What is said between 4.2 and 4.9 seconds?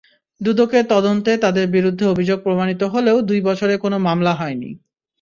হয়নি।